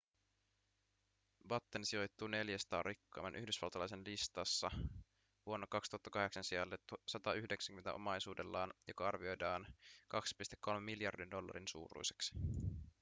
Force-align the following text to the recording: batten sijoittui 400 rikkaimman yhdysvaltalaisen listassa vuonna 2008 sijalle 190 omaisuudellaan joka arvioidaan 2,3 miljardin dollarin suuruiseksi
batten 1.47 1.85
sijoittui 1.85 2.29
400 2.29 2.83
rikkaimman 2.83 3.35
yhdysvaltalaisen 3.35 4.03
listassa 4.05 4.71
vuonna 5.45 5.67
2008 5.69 6.43
sijalle 6.43 6.77
190 7.11 7.93
omaisuudellaan 7.93 8.73
joka 8.87 9.07
arvioidaan 9.07 9.67
2,3 10.67 10.79
miljardin 10.79 11.31
dollarin 11.31 11.67
suuruiseksi 11.67 12.39